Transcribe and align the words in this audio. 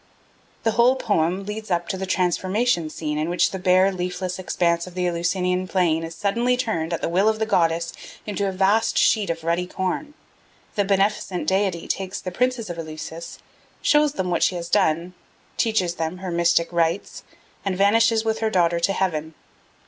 The 0.63 0.71
whole 0.71 0.95
poem 0.95 1.45
leads 1.45 1.69
up 1.69 1.87
to 1.89 1.95
the 1.95 2.07
transformation 2.07 2.89
scene 2.89 3.19
in 3.19 3.29
which 3.29 3.51
the 3.51 3.59
bare 3.59 3.91
leafless 3.91 4.39
expanse 4.39 4.87
of 4.87 4.95
the 4.95 5.05
Eleusinian 5.05 5.67
plain 5.67 6.03
is 6.03 6.15
suddenly 6.15 6.57
turned, 6.57 6.91
at 6.91 7.01
the 7.03 7.07
will 7.07 7.29
of 7.29 7.37
the 7.37 7.45
goddess, 7.45 7.93
into 8.25 8.47
a 8.47 8.51
vast 8.51 8.97
sheet 8.97 9.29
of 9.29 9.43
ruddy 9.43 9.67
corn; 9.67 10.15
the 10.73 10.83
beneficent 10.83 11.45
deity 11.45 11.87
takes 11.87 12.19
the 12.19 12.31
princes 12.31 12.67
of 12.67 12.79
Eleusis, 12.79 13.37
shows 13.83 14.13
them 14.13 14.31
what 14.31 14.41
she 14.41 14.55
has 14.55 14.69
done, 14.69 15.13
teaches 15.55 15.93
them 15.93 16.17
her 16.17 16.31
mystic 16.31 16.69
rites, 16.73 17.23
and 17.63 17.77
vanishes 17.77 18.25
with 18.25 18.39
her 18.39 18.49
daughter 18.49 18.79
to 18.79 18.93
heaven. 18.93 19.35